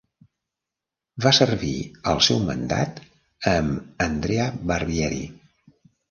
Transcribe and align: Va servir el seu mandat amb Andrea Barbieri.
Va 1.25 1.33
servir 1.39 1.73
el 2.13 2.21
seu 2.27 2.39
mandat 2.47 2.97
amb 3.51 4.01
Andrea 4.07 4.47
Barbieri. 4.73 5.21